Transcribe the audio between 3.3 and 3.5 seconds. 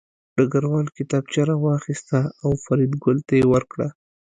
یې